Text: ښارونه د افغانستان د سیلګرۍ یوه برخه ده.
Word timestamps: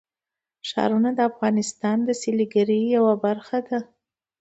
ښارونه 0.69 1.09
د 1.15 1.19
افغانستان 1.31 1.97
د 2.03 2.09
سیلګرۍ 2.21 2.81
یوه 2.95 3.13
برخه 3.25 3.57
ده. 3.67 3.79